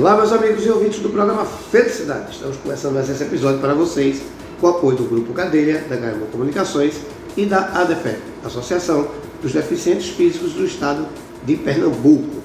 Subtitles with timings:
[0.00, 2.32] Olá, meus amigos e ouvintes do programa Felicidade.
[2.32, 4.22] Estamos começando mais esse episódio para vocês
[4.58, 6.94] com o apoio do Grupo Cadeia, da Gaimon Comunicações
[7.36, 9.08] e da ADEFEP, Associação
[9.42, 11.06] dos Deficientes Físicos do Estado
[11.44, 12.36] de Pernambuco.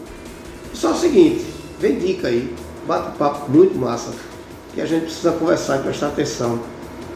[0.74, 1.46] Só o seguinte,
[1.80, 2.54] vem dica aí,
[2.86, 4.12] bate papo muito massa,
[4.74, 6.60] que a gente precisa conversar e prestar atenção.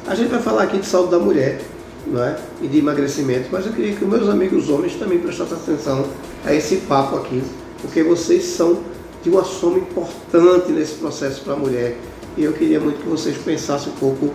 [0.08, 1.60] A gente vai falar aqui de saúde da mulher,
[2.08, 2.40] não é?
[2.62, 6.06] E de emagrecimento, mas eu queria que meus amigos homens também prestassem atenção
[6.46, 7.44] a esse papo aqui,
[7.82, 8.80] porque vocês são
[9.24, 11.98] de uma soma importante nesse processo para a mulher.
[12.38, 14.30] E eu queria muito que vocês pensassem um pouco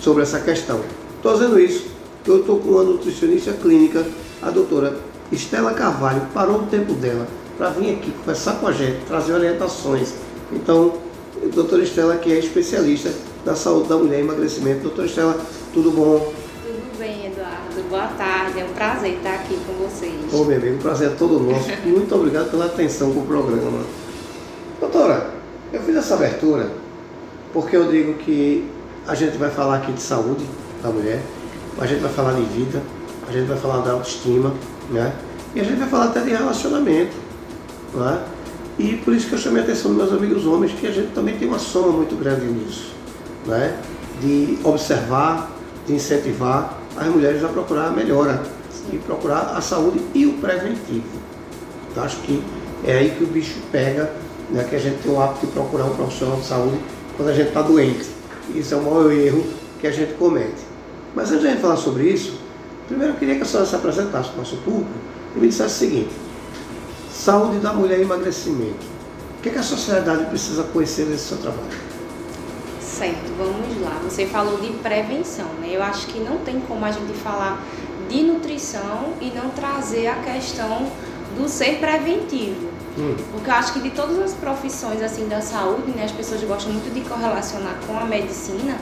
[0.00, 0.80] sobre essa questão.
[1.16, 1.86] Estou fazendo isso,
[2.26, 4.06] eu estou com uma nutricionista clínica,
[4.40, 4.96] a doutora
[5.32, 10.14] Estela Carvalho, parou o tempo dela para vir aqui conversar com a gente, trazer orientações.
[10.52, 10.94] Então,
[11.52, 13.12] doutora Estela, que é especialista
[13.44, 14.82] da saúde da mulher e emagrecimento.
[14.82, 15.40] Doutora Estela,
[15.74, 16.32] tudo bom?
[16.64, 17.88] Tudo bem, Eduardo.
[17.90, 18.60] Boa tarde.
[18.60, 20.14] É um prazer estar aqui com vocês.
[20.32, 21.68] Ô, meu amigo, o prazer é todo nosso.
[21.84, 23.80] Muito obrigado pela atenção com o programa.
[24.80, 25.30] Doutora,
[25.72, 26.70] eu fiz essa abertura
[27.52, 28.70] porque eu digo que
[29.06, 30.44] a gente vai falar aqui de saúde
[30.82, 31.20] da mulher,
[31.80, 32.80] a gente vai falar de vida,
[33.28, 34.54] a gente vai falar da autoestima,
[34.90, 35.12] né?
[35.54, 37.16] E a gente vai falar até de relacionamento,
[37.94, 38.22] né?
[38.78, 41.12] E por isso que eu chamei a atenção dos meus amigos homens, que a gente
[41.12, 42.92] também tem uma soma muito grande nisso,
[43.46, 43.76] né?
[44.20, 45.50] De observar,
[45.86, 48.42] de incentivar as mulheres a procurar a melhora
[48.92, 51.02] e procurar a saúde e o preventivo.
[51.90, 52.42] Então, acho que
[52.84, 54.12] é aí que o bicho pega
[54.50, 56.78] né, que a gente tem o hábito de procurar um profissional de saúde
[57.16, 58.06] quando a gente está doente.
[58.54, 59.44] Isso é o maior erro
[59.80, 60.66] que a gente comete.
[61.14, 62.38] Mas antes de a gente falar sobre isso,
[62.86, 64.90] primeiro eu queria que a senhora se apresentasse para o nosso público
[65.34, 66.10] e me dissesse o seguinte:
[67.10, 68.86] saúde da mulher e emagrecimento.
[69.38, 71.88] O que, é que a sociedade precisa conhecer desse seu trabalho?
[72.80, 74.00] Certo, vamos lá.
[74.02, 75.68] Você falou de prevenção, né?
[75.70, 77.62] Eu acho que não tem como a gente falar
[78.08, 80.90] de nutrição e não trazer a questão
[81.36, 82.68] do ser preventivo.
[82.98, 83.14] Hum.
[83.32, 86.72] Porque eu acho que de todas as profissões assim da saúde, né, as pessoas gostam
[86.72, 88.76] muito de correlacionar com a medicina,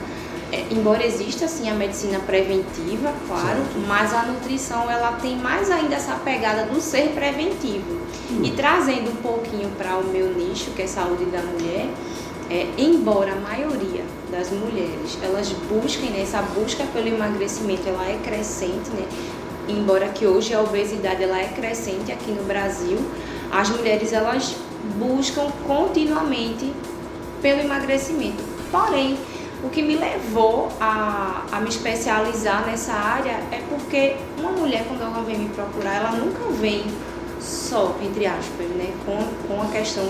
[0.51, 3.87] é, embora exista assim a medicina preventiva, claro, certo.
[3.87, 8.01] mas a nutrição ela tem mais ainda essa pegada do ser preventivo.
[8.31, 8.41] Hum.
[8.43, 11.87] E trazendo um pouquinho para o meu nicho, que é saúde da mulher,
[12.49, 18.17] é, embora a maioria das mulheres elas busquem né, essa busca pelo emagrecimento ela é
[18.23, 19.05] crescente né
[19.67, 22.97] embora que hoje a obesidade ela é crescente aqui no Brasil
[23.51, 24.55] as mulheres elas
[24.97, 26.73] buscam continuamente
[27.41, 28.43] pelo emagrecimento.
[28.71, 29.17] Porém,
[29.63, 35.01] o que me levou a, a me especializar nessa área é porque uma mulher, quando
[35.01, 36.85] ela vem me procurar, ela nunca vem
[37.39, 40.07] só, entre aspas, né, com, com a questão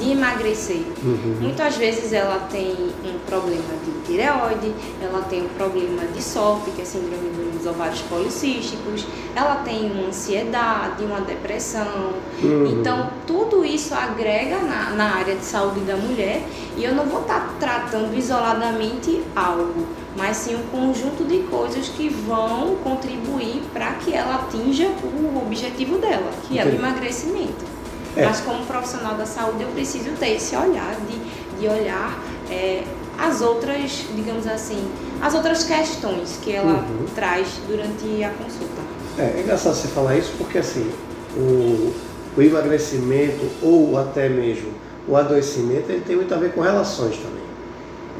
[0.00, 0.82] de emagrecer.
[1.02, 1.36] Uhum.
[1.40, 2.72] Muitas vezes ela tem
[3.04, 8.00] um problema de tireoide, ela tem um problema de SOP, que é síndrome dos ovários
[8.02, 9.06] policísticos,
[9.36, 12.14] ela tem uma ansiedade, uma depressão.
[12.42, 12.80] Uhum.
[12.80, 16.42] Então, tudo isso agrega na, na área de saúde da mulher
[16.76, 19.86] e eu não vou estar tratando isoladamente algo,
[20.16, 25.98] mas sim um conjunto de coisas que vão contribuir para que ela atinja o objetivo
[25.98, 26.68] dela, que Entendi.
[26.68, 27.79] é o emagrecimento.
[28.16, 28.24] É.
[28.24, 32.18] Mas como profissional da saúde eu preciso ter esse olhar de, de olhar
[32.50, 32.82] é,
[33.18, 34.90] as outras, digamos assim,
[35.20, 37.06] as outras questões que ela uhum.
[37.14, 38.82] traz durante a consulta.
[39.18, 40.90] É, é engraçado você falar isso porque assim,
[41.36, 41.92] o,
[42.36, 44.70] o emagrecimento ou até mesmo
[45.06, 47.40] o adoecimento ele tem muito a ver com relações também.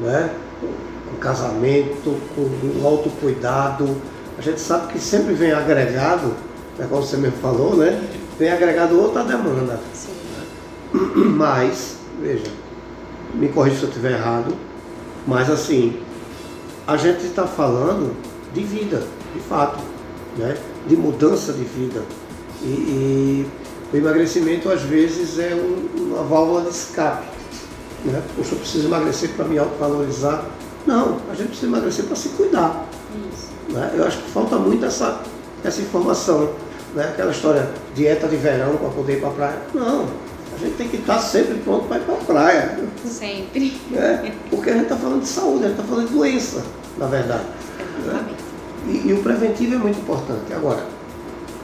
[0.01, 0.29] Né?
[1.09, 2.41] Com casamento, com
[2.81, 3.97] o autocuidado.
[4.37, 6.33] A gente sabe que sempre vem agregado,
[6.77, 8.01] né, como você mesmo falou, né?
[8.41, 9.79] Vem agregado outra demanda.
[9.93, 10.09] Sim.
[11.37, 12.51] Mas, veja,
[13.35, 14.55] me corrija se eu estiver errado,
[15.27, 15.99] mas assim,
[16.87, 18.15] a gente está falando
[18.51, 19.03] de vida,
[19.35, 19.79] de fato,
[20.37, 20.57] né?
[20.87, 22.01] de mudança de vida.
[22.63, 23.47] E, e
[23.93, 27.27] o emagrecimento às vezes é um, uma válvula de escape.
[28.03, 28.21] Né?
[28.35, 30.43] Poxa, eu preciso emagrecer para me autovalorizar.
[30.87, 32.87] Não, a gente precisa emagrecer para se cuidar.
[33.69, 33.93] Né?
[33.95, 35.21] Eu acho que falta muito essa,
[35.63, 36.49] essa informação
[36.95, 37.09] né?
[37.09, 39.57] aquela história dieta de verão para poder ir para a praia.
[39.73, 40.07] Não,
[40.55, 42.79] a gente tem que estar sempre pronto para ir para a praia.
[43.05, 43.81] Sempre.
[43.89, 44.33] Né?
[44.49, 46.63] Porque a gente está falando de saúde, a gente está falando de doença,
[46.97, 47.45] na verdade.
[48.05, 48.25] Né?
[48.87, 50.53] E, e, o preventivo é muito importante.
[50.53, 50.85] Agora,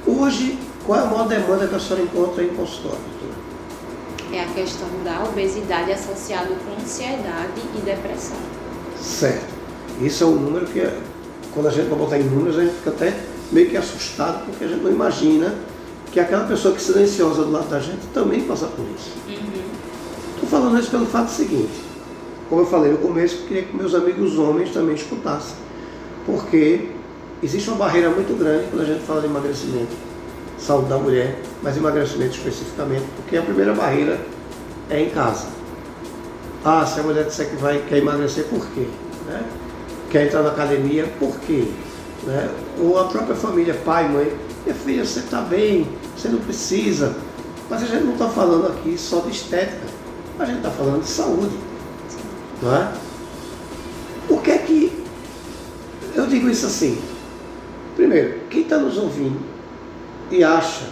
[0.06, 3.18] hoje, qual é a maior demanda que a senhora encontra em consultório?
[4.31, 8.38] É a questão da obesidade associada com ansiedade e depressão.
[9.02, 9.56] Certo.
[10.02, 10.86] Isso é um número que,
[11.54, 13.13] quando a gente vai botar em números, a gente fica até
[13.52, 15.54] meio que assustado, porque a gente não imagina
[16.12, 19.12] que aquela pessoa que é silenciosa do lado da gente também passa por isso.
[19.28, 20.50] Estou uhum.
[20.50, 21.88] falando isso pelo fato seguinte,
[22.50, 25.56] como eu falei no começo, eu queria que meus amigos homens também escutassem,
[26.26, 26.90] porque
[27.44, 29.96] existe uma barreira muito grande quando a gente fala de emagrecimento,
[30.58, 34.20] saúde da mulher, mas emagrecimento especificamente, porque a primeira barreira
[34.90, 35.48] é em casa.
[36.64, 38.88] Ah, se a mulher disser que vai quer emagrecer, por quê?
[39.28, 39.44] Né?
[40.10, 41.66] Quer entrar na academia, por quê?
[42.28, 42.50] Né?
[42.78, 47.16] Ou a própria família, pai, mãe, minha filha, você está bem, você não precisa.
[47.70, 49.88] Mas a gente não está falando aqui só de estética,
[50.38, 51.58] a gente está falando de saúde.
[52.62, 52.92] Não é?
[54.30, 55.06] O que é que.
[56.14, 57.02] Eu digo isso assim.
[57.96, 59.40] Primeiro, quem está nos ouvindo
[60.30, 60.86] e acha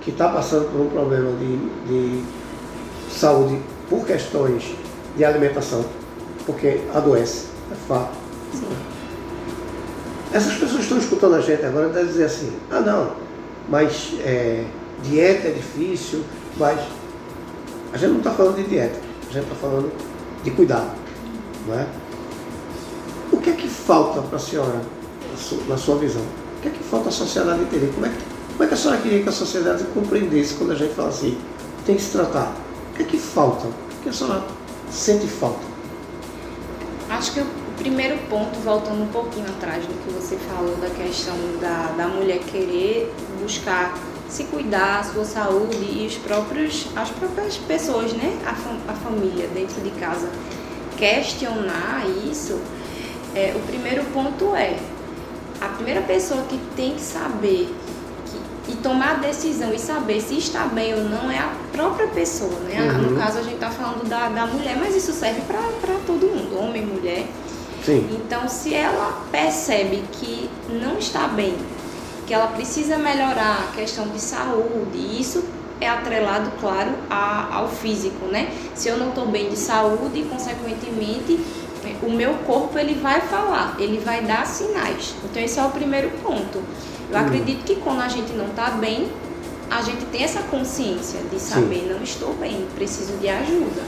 [0.00, 2.24] que está passando por um problema de, de
[3.10, 3.60] saúde
[3.90, 4.74] por questões
[5.16, 5.84] de alimentação,
[6.46, 8.16] porque adoece, é fato.
[8.54, 8.91] Sim.
[10.32, 13.12] Essas pessoas estão escutando a gente agora devem dizer assim, ah não,
[13.68, 14.64] mas é,
[15.02, 16.24] dieta é difícil,
[16.56, 16.80] mas
[17.92, 18.98] a gente não está falando de dieta,
[19.28, 19.92] a gente está falando
[20.42, 20.90] de cuidado.
[21.66, 21.86] Não é?
[23.30, 24.80] O que é que falta para a senhora,
[25.68, 26.22] na sua visão?
[26.22, 27.92] O que é que falta a sociedade entender?
[27.92, 28.16] Como é que,
[28.52, 31.36] como é que a senhora queria que a sociedade compreendesse quando a gente fala assim,
[31.84, 32.54] tem que se tratar?
[32.92, 33.66] O que é que falta?
[33.66, 34.42] O que a senhora
[34.90, 35.60] sente falta?
[37.10, 37.46] Acho que o
[37.82, 42.38] primeiro ponto, voltando um pouquinho atrás do que você falou da questão da, da mulher
[42.38, 43.12] querer
[43.42, 43.98] buscar
[44.28, 48.38] se cuidar, a sua saúde e os próprios, as próprias pessoas, né?
[48.46, 50.30] A, fam, a família dentro de casa
[50.96, 52.60] questionar isso,
[53.34, 54.78] é, o primeiro ponto é
[55.60, 57.74] a primeira pessoa que tem que saber
[58.66, 62.06] que, e tomar a decisão e saber se está bem ou não é a própria
[62.06, 62.80] pessoa, né?
[62.80, 63.10] Uhum.
[63.10, 66.58] No caso a gente está falando da, da mulher, mas isso serve para todo mundo,
[66.58, 67.26] homem, mulher.
[67.84, 68.08] Sim.
[68.12, 71.56] Então se ela percebe que não está bem
[72.26, 75.44] que ela precisa melhorar a questão de saúde, e isso
[75.80, 78.50] é atrelado, claro, a, ao físico, né?
[78.74, 81.40] Se eu não estou bem de saúde, consequentemente,
[82.02, 85.14] o meu corpo ele vai falar, ele vai dar sinais.
[85.24, 86.62] Então esse é o primeiro ponto.
[87.10, 87.20] Eu hum.
[87.20, 89.08] acredito que quando a gente não está bem,
[89.68, 91.92] a gente tem essa consciência de saber, Sim.
[91.92, 93.82] não estou bem, preciso de ajuda.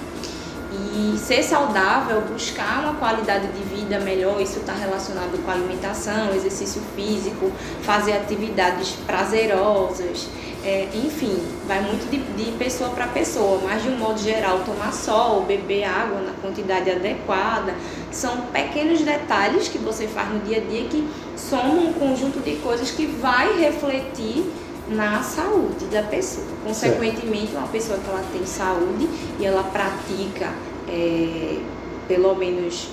[0.74, 6.82] E ser saudável, buscar uma qualidade de vida melhor, isso está relacionado com alimentação, exercício
[6.94, 7.50] físico,
[7.82, 10.28] fazer atividades prazerosas,
[10.64, 11.36] é, enfim,
[11.66, 15.84] vai muito de, de pessoa para pessoa, mas de um modo geral, tomar sol, beber
[15.84, 17.74] água na quantidade adequada,
[18.10, 21.06] são pequenos detalhes que você faz no dia a dia que
[21.36, 24.50] somam um conjunto de coisas que vai refletir
[24.88, 26.46] na saúde da pessoa.
[26.64, 29.08] Consequentemente, uma pessoa que ela tem saúde
[29.38, 30.52] e ela pratica
[30.88, 31.58] é,
[32.06, 32.88] pelo menos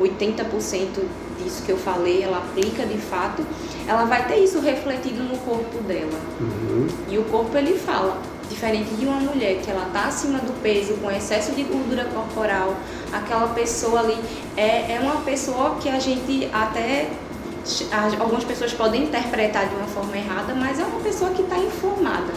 [0.00, 1.04] 80%
[1.42, 3.44] disso que eu falei, ela aplica de fato,
[3.86, 6.20] ela vai ter isso refletido no corpo dela.
[6.40, 6.86] Uhum.
[7.08, 10.94] E o corpo ele fala, diferente de uma mulher que ela está acima do peso,
[10.94, 12.74] com excesso de gordura corporal,
[13.12, 14.16] aquela pessoa ali
[14.56, 17.10] é, é uma pessoa que a gente até
[18.18, 22.32] algumas pessoas podem interpretar de uma forma errada, mas é uma pessoa que está inflamada.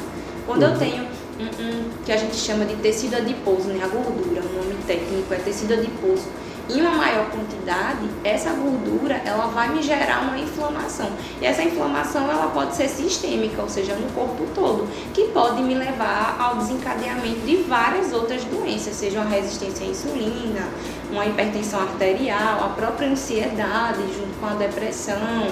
[0.45, 0.71] Quando uhum.
[0.71, 3.83] eu tenho um, um, que a gente chama de tecido adiposo, né?
[3.83, 6.25] A gordura, o nome técnico é tecido adiposo.
[6.69, 11.09] Em uma maior quantidade, essa gordura ela vai me gerar uma inflamação.
[11.41, 15.75] E essa inflamação ela pode ser sistêmica, ou seja, no corpo todo, que pode me
[15.75, 20.67] levar ao desencadeamento de várias outras doenças, seja uma resistência à insulina,
[21.09, 25.47] uma hipertensão arterial, a própria ansiedade junto com a depressão,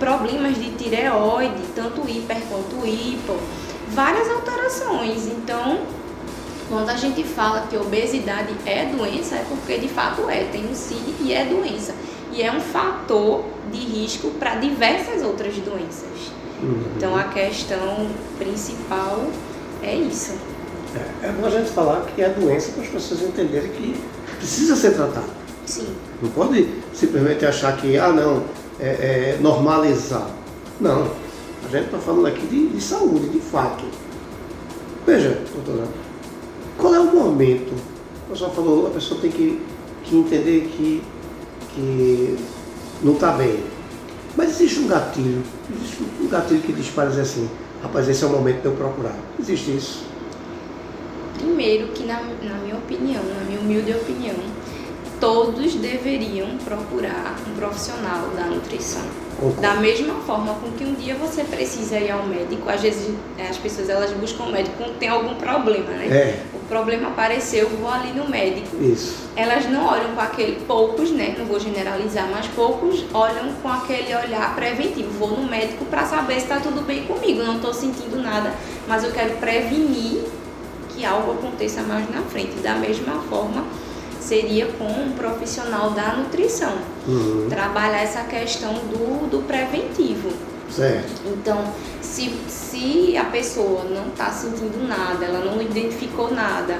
[0.00, 3.36] problemas de tireoide, tanto hiper quanto hipo
[3.90, 5.26] várias alterações.
[5.26, 5.78] Então,
[6.70, 10.74] quando a gente fala que obesidade é doença, é porque de fato é, tem um
[10.74, 11.92] CID e é doença.
[12.32, 16.30] E é um fator de risco para diversas outras doenças.
[16.62, 16.84] Uhum.
[16.96, 18.08] Então a questão
[18.38, 19.26] principal
[19.82, 20.34] é isso.
[20.94, 23.96] É, é bom a gente falar que é doença para as pessoas entenderem que
[24.36, 25.30] precisa ser tratado.
[25.66, 25.88] Sim.
[26.22, 28.44] Não pode simplesmente achar que, ah não,
[28.78, 30.28] é, é normalizar.
[30.80, 31.10] Não.
[31.64, 33.84] A gente está falando aqui de, de, saúde, de fato.
[35.06, 35.86] Veja, doutora,
[36.80, 37.72] qual é o momento?
[38.26, 39.60] A pessoa falou, a pessoa tem que,
[40.04, 41.02] que entender que,
[41.74, 42.38] que
[43.02, 43.62] não está bem.
[44.36, 45.42] Mas existe um gatilho,
[45.74, 47.48] existe um gatilho que dispara assim,
[47.82, 49.16] rapaz, esse é o momento de eu procurar.
[49.38, 50.04] Existe isso?
[51.34, 54.36] Primeiro que na, na minha opinião, na minha humilde opinião,
[55.18, 59.04] todos deveriam procurar um profissional da nutrição.
[59.60, 63.48] Da mesma forma com que um dia você precisa ir ao médico, às vezes é,
[63.48, 66.06] as pessoas elas buscam o médico quando tem algum problema, né?
[66.08, 66.42] É.
[66.54, 68.76] O problema apareceu, vou ali no médico.
[68.82, 69.28] Isso.
[69.34, 71.34] Elas não olham com aquele, poucos, né?
[71.38, 75.10] Não vou generalizar, mas poucos olham com aquele olhar preventivo.
[75.18, 78.52] Vou no médico para saber se está tudo bem comigo, não estou sentindo nada,
[78.86, 80.22] mas eu quero prevenir
[80.90, 82.56] que algo aconteça mais na frente.
[82.56, 83.64] Da mesma forma,
[84.20, 86.76] seria com um profissional da nutrição.
[87.06, 87.46] Uhum.
[87.48, 90.30] Trabalhar essa questão do, do preventivo.
[90.70, 91.22] Certo.
[91.26, 96.78] Então, se, se a pessoa não está sentindo nada, ela não identificou nada,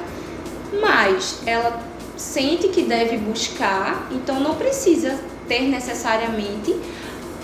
[0.81, 1.83] mas ela
[2.17, 5.19] sente que deve buscar, então não precisa
[5.49, 6.77] ter necessariamente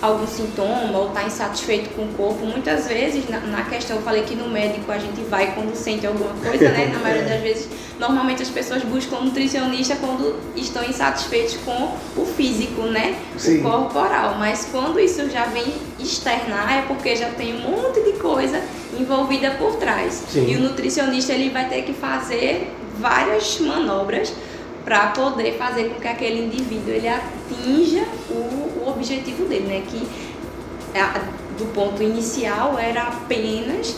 [0.01, 2.45] algum sintoma ou está insatisfeito com o corpo.
[2.45, 6.05] Muitas vezes, na, na, questão, eu falei que no médico a gente vai quando sente
[6.05, 6.91] alguma coisa, né?
[6.93, 7.67] Na maioria das vezes,
[7.99, 13.17] normalmente as pessoas buscam um nutricionista quando estão insatisfeitos com o físico, né?
[13.37, 13.59] Sim.
[13.59, 14.35] O corporal.
[14.37, 18.61] Mas quando isso já vem externar, é porque já tem um monte de coisa
[18.97, 20.23] envolvida por trás.
[20.29, 20.51] Sim.
[20.51, 24.33] E o nutricionista ele vai ter que fazer várias manobras
[24.87, 29.83] para poder fazer com que aquele indivíduo ele atinja o, o objetivo dele, né?
[29.85, 30.07] Que
[30.97, 31.19] a,
[31.57, 33.97] do ponto inicial era apenas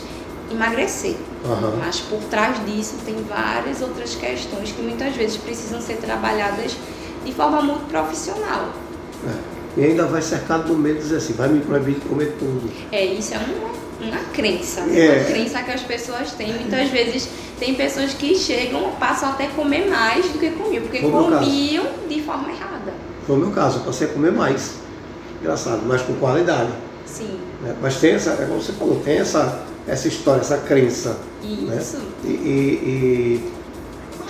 [0.50, 1.14] emagrecer.
[1.44, 1.76] Uhum.
[1.78, 6.76] Mas por trás disso tem várias outras questões que muitas vezes precisam ser trabalhadas
[7.24, 8.70] de forma muito profissional.
[9.28, 9.80] É.
[9.80, 12.68] E ainda vai cercado do medo dizer assim, vai me proibir de comer tudo.
[12.90, 13.70] É, isso é uma
[14.00, 15.18] uma crença, é.
[15.18, 16.52] uma crença que as pessoas têm.
[16.54, 17.28] Muitas vezes
[17.58, 22.22] tem pessoas que chegam, passam até a comer mais do que comiam, porque comiam de
[22.22, 22.92] forma errada.
[23.26, 24.76] Foi o meu caso, eu passei a comer mais.
[25.40, 26.70] Engraçado, mas com qualidade.
[27.04, 27.38] Sim.
[27.62, 27.74] Né?
[27.80, 31.16] Mas tem essa, é como você falou, tem essa, essa história, essa crença.
[31.42, 31.76] Né?
[31.78, 31.96] Isso.
[31.98, 32.04] Né?
[32.24, 33.52] E, e, e,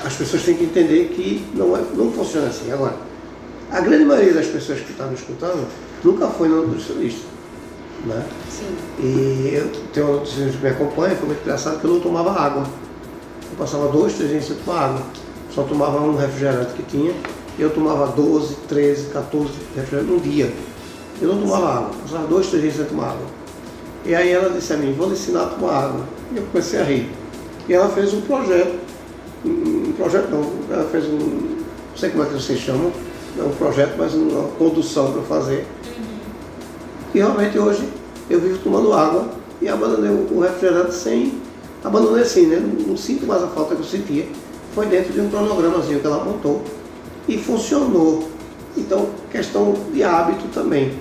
[0.05, 2.73] as pessoas têm que entender que não, é, não funciona assim.
[2.73, 2.97] Agora,
[3.71, 5.69] a grande maioria das pessoas que estão me escutando
[6.03, 7.30] nunca foi no nutricionista.
[8.05, 8.27] Né?
[8.49, 8.77] Sim.
[8.99, 12.33] E eu tenho uma notícia que me acompanha, foi muito engraçado que eu não tomava
[12.33, 12.63] água.
[12.63, 15.03] Eu passava dois, três dias sem tomar água.
[15.55, 17.13] Só tomava um refrigerante que tinha.
[17.59, 20.53] E eu tomava 12, 13, 14 refrigerantes num dia.
[21.21, 23.27] Eu não tomava água, passava dois, três dias sem tomar água.
[24.05, 26.05] E aí ela disse a mim, vou lhe ensinar a tomar água.
[26.33, 27.11] E eu comecei a rir.
[27.69, 28.79] E ela fez um projeto,
[29.45, 32.91] um projeto não, ela fez um, não sei como é que vocês chamam,
[33.37, 35.67] não é um projeto, mas uma condução para fazer
[37.15, 37.89] e realmente hoje
[38.29, 39.29] eu vivo tomando água
[39.61, 41.41] e abandonei o refrigerante sem.
[41.83, 42.57] Abandonei assim, né?
[42.87, 44.29] Não, sinto mais a falta que eu sentia.
[44.75, 46.63] Foi dentro de um cronogramazinho que ela montou
[47.27, 48.29] e funcionou.
[48.77, 50.97] Então, questão de hábito também.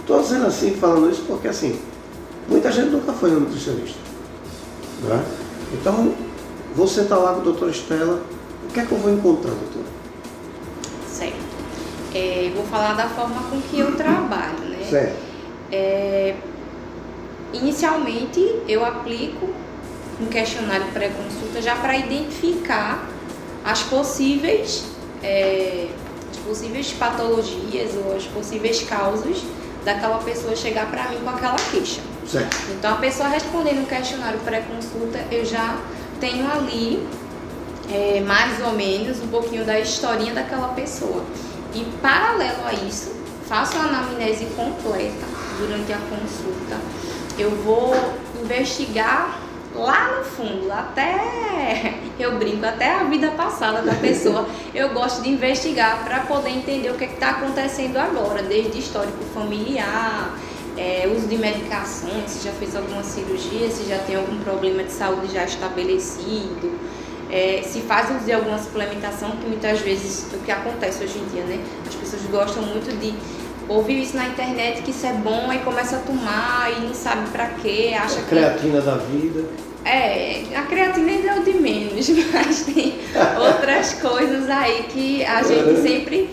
[0.00, 1.78] Estou dizendo assim, falando isso porque assim,
[2.48, 3.98] muita gente nunca foi no nutricionista.
[5.04, 5.24] Né?
[5.74, 6.12] Então,
[6.74, 8.20] você está lá com a doutora Estela,
[8.68, 9.86] o que é que eu vou encontrar, doutora?
[11.08, 11.36] Certo.
[12.14, 14.71] É, vou falar da forma com que eu trabalho.
[14.92, 15.16] Certo.
[15.72, 16.34] É,
[17.54, 19.48] inicialmente, eu aplico
[20.20, 23.08] um questionário pré-consulta já para identificar
[23.64, 24.84] as possíveis,
[25.22, 25.86] é,
[26.30, 29.42] as possíveis patologias ou as possíveis causas
[29.82, 32.02] daquela pessoa chegar para mim com aquela queixa.
[32.26, 32.54] Certo.
[32.72, 35.80] Então, a pessoa respondendo um questionário pré-consulta, eu já
[36.20, 37.08] tenho ali
[37.90, 41.24] é, mais ou menos um pouquinho da historinha daquela pessoa.
[41.74, 45.26] E paralelo a isso, faço a anamnese completa
[45.58, 46.80] durante a consulta.
[47.38, 47.94] Eu vou
[48.42, 49.40] investigar
[49.74, 54.46] lá no fundo, até eu brinco, até a vida passada da pessoa.
[54.74, 59.24] eu gosto de investigar para poder entender o que é está acontecendo agora, desde histórico
[59.34, 60.36] familiar,
[60.76, 64.92] é, uso de medicações, se já fez alguma cirurgia, se já tem algum problema de
[64.92, 66.78] saúde já estabelecido.
[67.32, 71.24] É, se faz uso de alguma suplementação, que muitas vezes o que acontece hoje em
[71.32, 71.64] dia, né?
[71.88, 73.14] As pessoas gostam muito de
[73.68, 77.30] ouviu isso na internet que isso é bom e começa a tomar e não sabe
[77.30, 79.44] para quê, acha a que creatina da vida.
[79.84, 82.98] É, a creatina ainda é o de menos, mas tem
[83.40, 86.30] outras coisas aí que a gente sempre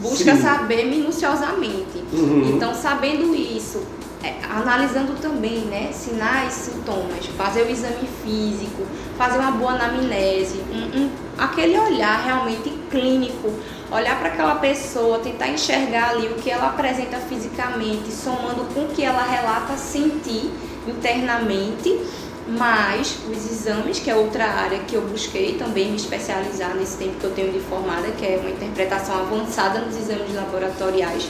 [0.00, 0.42] busca Sim.
[0.42, 2.02] saber minuciosamente.
[2.12, 2.54] Uhum.
[2.54, 3.82] Então, sabendo isso,
[4.26, 8.82] é, analisando também, né, sinais, sintomas, fazer o exame físico,
[9.16, 13.52] fazer uma boa anamnese, um, um, aquele olhar realmente clínico
[13.90, 18.88] olhar para aquela pessoa, tentar enxergar ali o que ela apresenta fisicamente, somando com o
[18.88, 20.50] que ela relata sentir
[20.86, 22.00] internamente,
[22.48, 27.18] mais os exames, que é outra área que eu busquei também me especializar nesse tempo
[27.18, 31.28] que eu tenho de formada, que é uma interpretação avançada nos exames laboratoriais,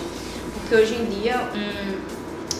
[0.55, 2.16] porque hoje em dia um,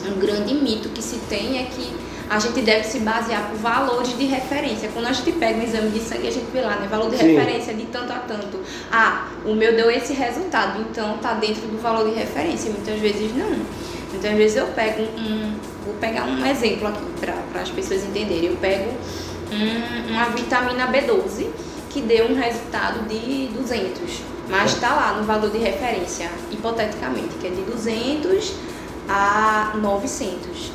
[0.09, 1.95] um grande mito que se tem é que
[2.29, 4.89] a gente deve se basear por valores de referência.
[4.93, 6.89] Quando a gente pega um exame de sangue, a gente vê lá, né?
[6.89, 7.35] Valor de Sim.
[7.35, 8.59] referência de tanto a tanto.
[8.91, 12.71] Ah, o meu deu esse resultado, então tá dentro do valor de referência.
[12.71, 13.57] Muitas vezes não.
[14.11, 15.55] Muitas vezes eu pego um.
[15.85, 18.51] Vou pegar um exemplo aqui para as pessoas entenderem.
[18.51, 18.91] Eu pego
[19.53, 21.47] um, uma vitamina B12
[21.91, 24.21] que deu um resultado de 200,
[24.51, 28.53] mas está lá no valor de referência, hipoteticamente, que é de 200
[29.09, 30.73] a 900.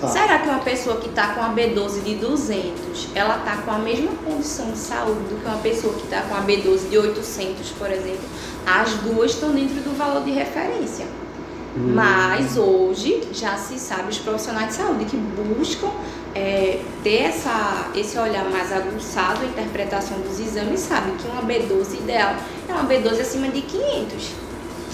[0.00, 0.08] Tá.
[0.08, 3.78] Será que uma pessoa que está com a B12 de 200, ela está com a
[3.78, 7.70] mesma condição de saúde do que uma pessoa que está com a B12 de 800,
[7.70, 8.28] por exemplo?
[8.66, 11.06] As duas estão dentro do valor de referência.
[11.76, 11.92] Hum.
[11.94, 15.90] Mas hoje já se sabe os profissionais de saúde que buscam
[16.34, 22.00] é, ter essa, esse olhar mais aguçado, a interpretação dos exames, sabe que uma B12
[22.00, 22.34] ideal
[22.68, 24.30] é uma B12 acima de 500,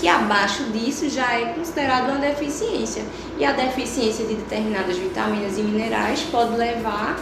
[0.02, 3.04] que abaixo disso já é considerado uma deficiência.
[3.38, 7.16] E a deficiência de determinadas vitaminas e minerais pode levar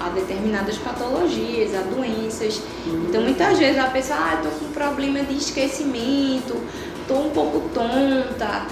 [0.00, 2.60] a determinadas patologias, a doenças.
[3.08, 6.60] Então, muitas vezes a pessoa, ah, estou com problema de esquecimento,
[7.00, 8.66] estou um pouco tonta,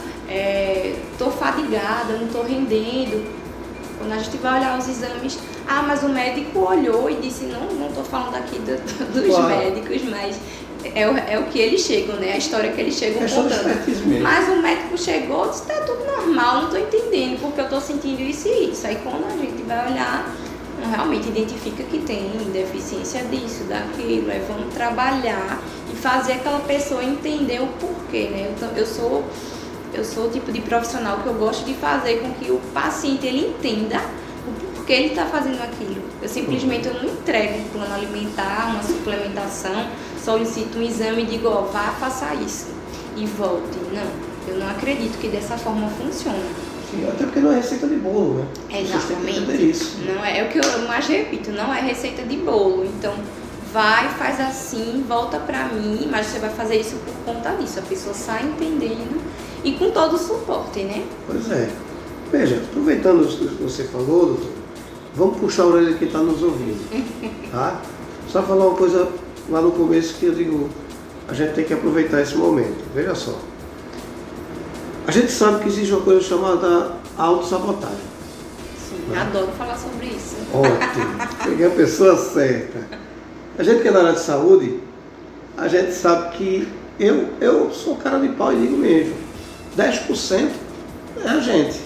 [1.13, 3.25] estou é, fadigada, não estou rendendo.
[3.99, 7.73] Quando a gente vai olhar os exames, ah, mas o médico olhou e disse, não,
[7.75, 9.47] não estou falando aqui do, dos claro.
[9.47, 10.37] médicos, mas
[10.95, 12.33] é o, é o que eles chegam, né?
[12.33, 14.23] A história que eles chegam é contando.
[14.23, 17.81] Mas o médico chegou e disse, tá tudo normal, não estou entendendo, porque eu estou
[17.81, 18.87] sentindo isso e isso.
[18.87, 20.35] Aí quando a gente vai olhar,
[20.91, 25.63] realmente identifica que tem deficiência disso, daquilo, aí vamos trabalhar
[25.93, 28.53] e fazer aquela pessoa entender o porquê, né?
[28.61, 29.25] Eu, eu sou
[29.95, 33.25] eu sou o tipo de profissional que eu gosto de fazer com que o paciente
[33.25, 34.01] ele entenda
[34.47, 36.03] o porquê ele está fazendo aquilo.
[36.21, 39.89] Eu simplesmente eu não entrego um plano alimentar, uma suplementação,
[40.25, 42.69] solicito um exame e digo, ó, vá, faça isso
[43.17, 43.79] e volte.
[43.93, 46.39] Não, eu não acredito que dessa forma funciona.
[46.91, 48.81] Sim, até porque não é receita de bolo, né?
[48.81, 49.71] Exatamente.
[49.71, 49.99] Isso.
[50.07, 52.85] Não é, é o que eu mais repito, não é receita de bolo.
[52.85, 53.15] Então,
[53.73, 57.79] vai, faz assim, volta pra mim, mas você vai fazer isso por conta disso.
[57.79, 59.21] A pessoa sai entendendo
[59.63, 61.05] e com todo o suporte, né?
[61.27, 61.69] Pois é.
[62.31, 64.51] Veja, aproveitando o que você falou, doutor,
[65.15, 67.51] vamos puxar a orelha que está nos ouvindo.
[67.51, 67.81] Tá?
[68.29, 69.09] Só falar uma coisa
[69.49, 70.69] lá no começo que eu digo,
[71.29, 72.85] a gente tem que aproveitar esse momento.
[72.95, 73.39] Veja só.
[75.07, 77.97] A gente sabe que existe uma coisa chamada autossabotagem.
[78.89, 79.21] Sim, né?
[79.21, 80.37] adoro falar sobre isso.
[80.53, 81.45] Ótimo.
[81.45, 82.89] Peguei a pessoa certa.
[83.59, 84.81] A gente que é na área de saúde,
[85.57, 89.15] a gente sabe que eu, eu sou cara de pau e digo mesmo.
[89.77, 90.49] 10%
[91.25, 91.81] é a gente.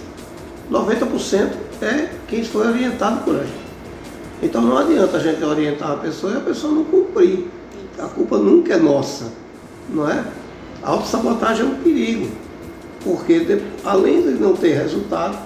[0.70, 1.50] 90%
[1.82, 3.57] é quem foi orientado por a gente.
[4.42, 7.46] Então não adianta a gente orientar a pessoa e a pessoa não cumprir.
[7.98, 9.32] A culpa nunca é nossa,
[9.88, 10.24] não é?
[10.82, 12.28] A autossabotagem é um perigo,
[13.02, 15.36] porque além de não ter resultado,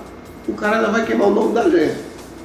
[0.47, 1.97] o cara ainda vai queimar o nome da gente.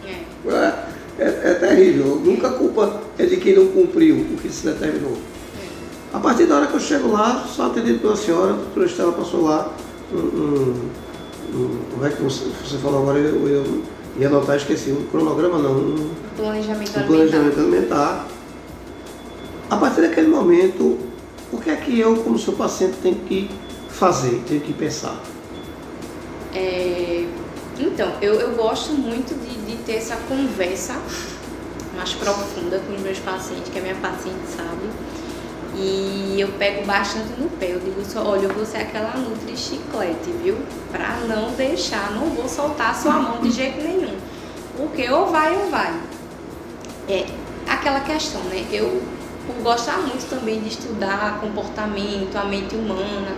[0.05, 0.83] É, é,
[1.19, 2.21] é, é terrível.
[2.23, 5.13] Nunca a culpa é de quem não cumpriu o que se determinou.
[5.13, 6.15] É.
[6.15, 9.11] A partir da hora que eu chego lá, sou atendido pela senhora, a doutora Estela
[9.11, 9.73] passou lá,
[10.13, 10.89] um, um,
[11.53, 13.83] um, como é que você, você falou agora, eu, eu
[14.17, 18.27] ia anotar, esqueci, um cronograma não, um planejamento, um planejamento alimentar.
[19.69, 20.97] A partir daquele momento,
[21.51, 23.49] o que é que eu, como seu paciente, tenho que
[23.89, 25.19] fazer, tenho que pensar?
[26.53, 27.25] É,
[27.79, 30.95] então, eu, eu gosto muito de, de ter essa conversa
[31.95, 34.87] mais profunda com os meus pacientes, que a minha paciente sabe
[35.79, 37.73] e eu pego bastante no pé.
[37.73, 40.57] Eu digo só, olha, eu vou ser aquela nutri chiclete, viu?
[40.91, 44.15] Pra não deixar, não vou soltar sua mão de jeito nenhum.
[44.75, 45.93] Porque ou vai ou vai.
[47.07, 47.25] É
[47.67, 48.65] aquela questão, né?
[48.71, 49.01] Eu,
[49.45, 53.35] por gostar muito também de estudar comportamento, a mente humana.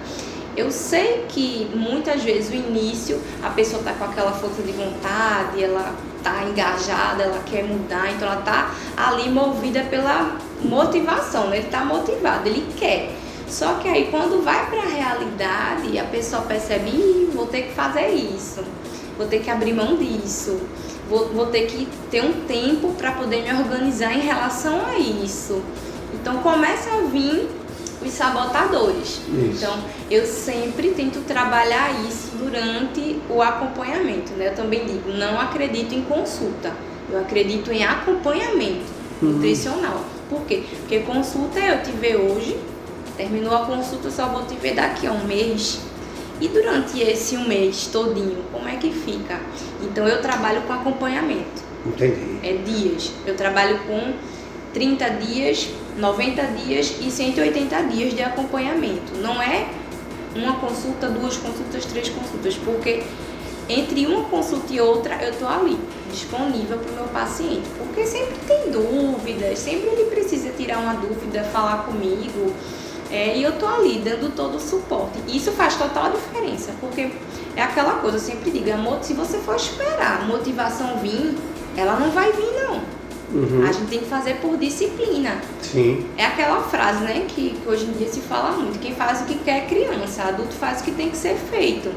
[0.56, 5.63] Eu sei que muitas vezes o início a pessoa tá com aquela força de vontade,
[5.63, 11.57] ela tá engajada, ela quer mudar, então ela tá ali movida pela motivação, né?
[11.57, 13.15] ele está motivado, ele quer.
[13.47, 18.09] Só que aí quando vai para a realidade, a pessoa percebe, vou ter que fazer
[18.09, 18.63] isso,
[19.17, 20.61] vou ter que abrir mão disso,
[21.09, 25.63] vou, vou ter que ter um tempo para poder me organizar em relação a isso.
[26.13, 27.49] Então começa a vir
[28.05, 29.19] os sabotadores.
[29.27, 29.57] Isso.
[29.57, 29.79] Então
[30.11, 34.33] eu sempre tento trabalhar isso durante o acompanhamento.
[34.33, 34.49] Né?
[34.49, 36.71] Eu também digo, não acredito em consulta,
[37.11, 39.34] eu acredito em acompanhamento uhum.
[39.34, 40.03] nutricional.
[40.29, 40.63] Por quê?
[40.79, 42.58] Porque consulta eu te ver hoje,
[43.17, 45.79] terminou a consulta, só vou te ver daqui a um mês.
[46.41, 49.39] E durante esse um mês todinho, como é que fica?
[49.84, 51.69] Então eu trabalho com acompanhamento.
[51.86, 52.39] Entendi.
[52.43, 53.12] É dias.
[53.25, 54.13] Eu trabalho com
[54.73, 59.17] 30 dias, 90 dias e 180 dias de acompanhamento.
[59.17, 59.67] Não é
[60.36, 63.03] uma consulta, duas consultas, três consultas, porque
[63.69, 65.79] entre uma consulta e outra eu estou ali,
[66.12, 71.43] disponível para o meu paciente, porque sempre tem dúvidas, sempre ele precisa tirar uma dúvida,
[71.45, 72.51] falar comigo,
[73.12, 75.19] é, e eu estou ali dando todo o suporte.
[75.27, 77.12] Isso faz total diferença, porque
[77.55, 81.36] é aquela coisa, eu sempre digo, amor, se você for esperar a motivação vir,
[81.77, 82.99] ela não vai vir não.
[83.32, 83.63] Uhum.
[83.67, 85.39] A gente tem que fazer por disciplina.
[85.62, 86.08] Sim.
[86.17, 89.25] É aquela frase, né, que, que hoje em dia se fala muito, quem faz o
[89.25, 91.91] que quer é criança, adulto faz o que tem que ser feito.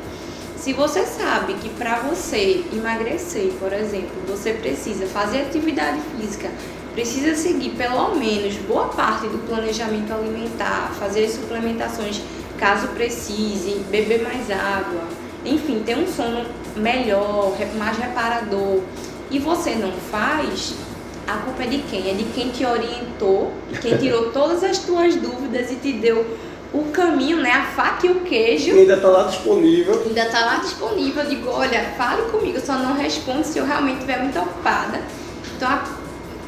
[0.62, 6.48] Se você sabe que para você emagrecer, por exemplo, você precisa fazer atividade física,
[6.94, 12.22] precisa seguir pelo menos boa parte do planejamento alimentar, fazer suplementações
[12.60, 15.02] caso precise, beber mais água,
[15.44, 16.46] enfim, ter um sono
[16.76, 18.82] melhor, mais reparador
[19.32, 20.74] e você não faz,
[21.26, 22.08] a culpa é de quem?
[22.08, 26.24] É de quem te orientou, quem tirou todas as tuas dúvidas e te deu
[26.72, 27.50] o caminho, né?
[27.50, 28.70] A faca e o queijo.
[28.70, 30.02] E ainda está lá disponível.
[30.06, 31.22] Ainda está lá disponível.
[31.22, 35.00] Eu digo, olha, fale comigo, eu só não respondo se eu realmente estiver muito ocupada.
[35.56, 35.84] Então, a,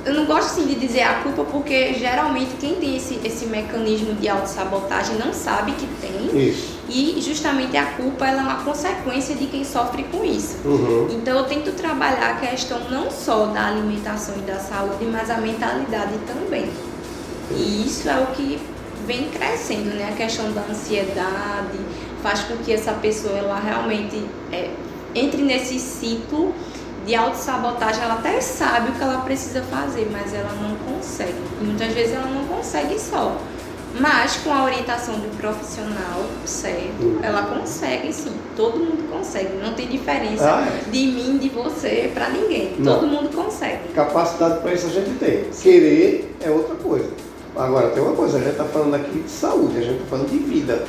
[0.05, 4.15] eu não gosto assim de dizer a culpa porque geralmente quem tem esse, esse mecanismo
[4.15, 6.49] de autossabotagem não sabe que tem.
[6.49, 6.75] Isso.
[6.89, 10.59] E justamente a culpa ela é uma consequência de quem sofre com isso.
[10.65, 11.09] Uhum.
[11.11, 15.39] Então eu tento trabalhar a questão não só da alimentação e da saúde, mas a
[15.39, 16.71] mentalidade também.
[17.51, 18.59] E isso é o que
[19.07, 20.11] vem crescendo, né?
[20.13, 21.79] A questão da ansiedade
[22.23, 24.71] faz com que essa pessoa ela realmente é,
[25.15, 26.55] entre nesse ciclo
[27.07, 28.03] de autossabotagem.
[28.03, 31.35] Ela até sabe o que ela precisa fazer, mas ela não consegue.
[31.61, 33.37] E muitas vezes ela não consegue só.
[34.01, 38.33] Mas com a orientação um profissional certo, ela consegue sim.
[38.57, 39.51] Todo mundo consegue.
[39.63, 40.91] Não tem diferença Ah, é.
[40.91, 42.75] de mim, de você, para ninguém.
[42.79, 42.95] Não.
[42.95, 43.93] Todo mundo consegue.
[43.95, 45.45] Capacidade para isso a gente tem.
[45.63, 47.09] Querer é outra coisa.
[47.57, 50.31] Agora, tem uma coisa, a gente está falando aqui de saúde, a gente está falando
[50.31, 50.85] de vida.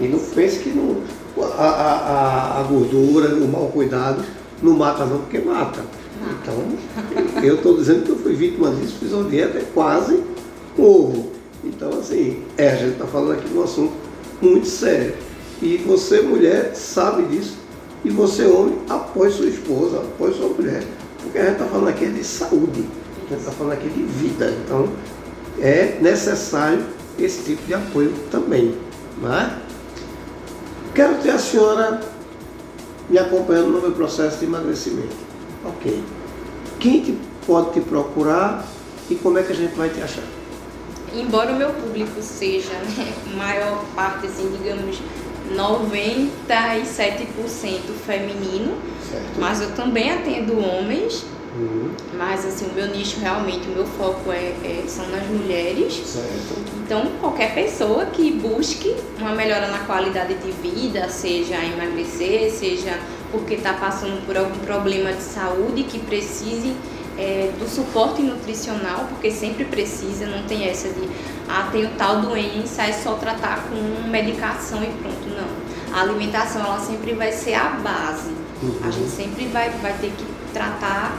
[0.00, 1.00] E não pense que não,
[1.42, 4.22] a, a, a, gordura, o mau cuidado,
[4.62, 5.80] não mata não, porque mata.
[6.42, 10.22] Então, eu estou dizendo que eu fui vítima disso, fiz uma dieta quase
[10.76, 11.32] morro.
[11.64, 13.92] Então, assim, é, a gente está falando aqui de um assunto
[14.42, 15.14] muito sério.
[15.62, 17.56] E você, mulher, sabe disso.
[18.04, 20.84] E você, homem, apoie sua esposa, apoie sua mulher.
[21.22, 22.84] Porque a gente está falando aqui de saúde.
[23.26, 24.52] A gente está falando aqui de vida.
[24.64, 24.88] Então,
[25.60, 26.84] é necessário
[27.18, 28.74] esse tipo de apoio também.
[29.24, 29.50] É?
[30.94, 32.00] Quero ter a senhora
[33.08, 35.14] me acompanhando no meu processo de emagrecimento.
[35.64, 36.02] Ok.
[36.80, 38.64] Quem te, pode te procurar
[39.08, 40.24] e como é que a gente vai te achar?
[41.16, 44.98] embora o meu público seja né, maior parte, assim, digamos,
[45.54, 46.32] 97%
[48.04, 48.76] feminino,
[49.08, 49.24] Certo?
[49.38, 51.24] mas eu também atendo homens,
[51.56, 51.90] Uhum.
[52.18, 55.94] mas assim, o meu nicho realmente, o meu foco é, é- são nas mulheres.
[55.94, 56.60] Certo.
[56.84, 62.98] Então, qualquer pessoa que busque uma melhora na qualidade de vida, seja emagrecer, seja
[63.30, 66.74] porque está passando por algum problema de saúde que precise
[67.16, 71.08] é, do suporte nutricional, porque sempre precisa, não tem essa de,
[71.48, 75.28] ah, tenho tal doença, é só tratar com medicação e pronto.
[75.28, 75.96] Não.
[75.96, 78.32] A alimentação, ela sempre vai ser a base.
[78.82, 81.16] A gente sempre vai, vai ter que tratar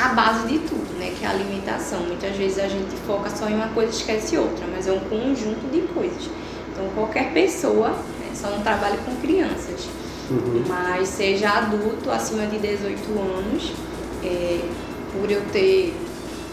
[0.00, 1.12] a base de tudo, né?
[1.18, 2.00] Que é a alimentação.
[2.00, 5.00] Muitas vezes a gente foca só em uma coisa e esquece outra, mas é um
[5.00, 6.28] conjunto de coisas.
[6.72, 9.88] Então qualquer pessoa, né, só não trabalho com crianças,
[10.30, 10.62] Uhum.
[10.68, 13.72] mas seja adulto acima de 18 anos,
[14.22, 14.60] é,
[15.12, 15.92] por eu ter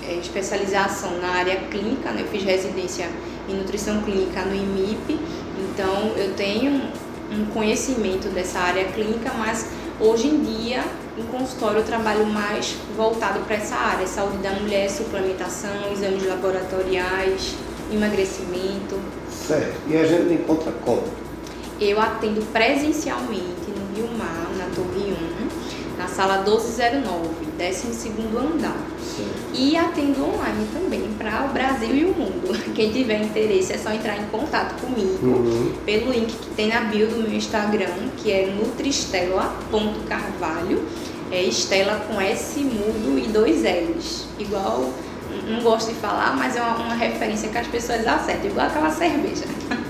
[0.08, 2.22] é, especialização na área clínica, né?
[2.22, 3.08] eu fiz residência
[3.48, 5.20] em nutrição clínica no IMIP,
[5.60, 6.82] então eu tenho
[7.32, 9.68] um conhecimento dessa área clínica, mas
[10.00, 10.84] hoje em dia
[11.18, 17.56] em consultório eu trabalho mais voltado para essa área, saúde da mulher, suplementação, exames laboratoriais,
[17.92, 19.00] emagrecimento.
[19.32, 19.80] Certo.
[19.88, 21.04] E a gente encontra como?
[21.80, 28.78] Eu atendo presencialmente no Rio Mar, na Torre 1, na sala 1209, 12º andar.
[29.16, 29.32] Certo.
[29.54, 32.56] E atendo online também para o Brasil e o mundo.
[32.76, 35.72] Quem tiver interesse é só entrar em contato comigo Uhum.
[35.86, 40.84] pelo link que tem na bio do meu Instagram, que é nutristela.carvalho.
[41.32, 44.28] É Estela com S mudo e dois L's.
[44.40, 44.92] Igual,
[45.50, 48.90] não gosto de falar, mas é uma, uma referência que as pessoas acertam, igual aquela
[48.90, 49.44] cerveja.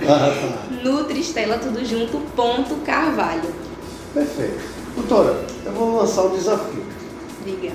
[0.07, 0.63] Ah, tá.
[0.83, 3.53] Nutristela tudo junto, ponto Carvalho.
[4.13, 4.59] Perfeito.
[4.95, 6.86] Doutora, eu vou lançar um desafio.
[7.47, 7.71] Diga.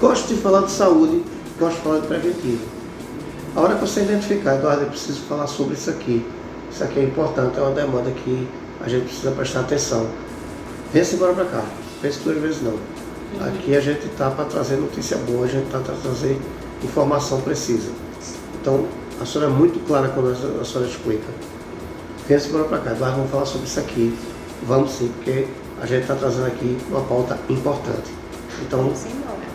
[0.00, 1.24] Gosto de falar de saúde,
[1.58, 2.64] gosto de falar de preventivo.
[3.56, 6.24] A hora que você identificar, Eduardo, eu preciso falar sobre isso aqui.
[6.70, 8.48] Isso aqui é importante, é uma demanda que
[8.80, 10.06] a gente precisa prestar atenção.
[10.92, 11.64] Venha-se embora para cá.
[12.00, 12.78] Pense duas vezes não.
[13.44, 16.40] Aqui a gente está para trazer notícia boa, a gente está para trazer
[16.80, 17.90] informação precisa.
[18.60, 18.86] Então,
[19.20, 21.26] a senhora é muito clara quando a senhora explica.
[22.28, 22.92] Venha-se embora para cá.
[22.92, 24.16] Eduardo, vamos falar sobre isso aqui.
[24.64, 25.48] Vamos sim, porque
[25.82, 28.23] a gente está trazendo aqui uma pauta importante.
[28.66, 28.92] Então,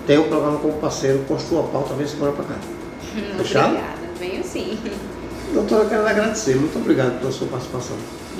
[0.06, 2.56] tem o programa como parceiro, construa a pauta, vem-se embora para cá.
[3.38, 3.70] Fechado?
[3.70, 4.00] Obrigada.
[4.20, 4.78] Venho sim.
[5.54, 6.56] Doutora, eu quero lhe agradecer.
[6.56, 7.96] Muito obrigado pela sua participação.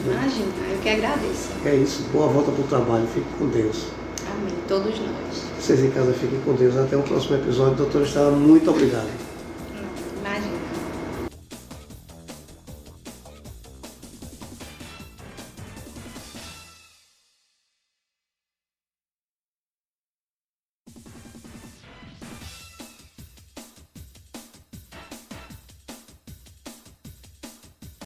[0.06, 1.50] Imagina, eu que agradeço.
[1.66, 2.04] É isso.
[2.14, 3.08] Boa volta para o trabalho.
[3.14, 3.88] Fique com Deus.
[4.30, 4.54] Amém.
[4.68, 5.44] Todos nós.
[5.60, 6.78] Vocês em casa fiquem com Deus.
[6.78, 7.76] Até o próximo episódio.
[7.76, 9.08] Doutora Estela, muito obrigado.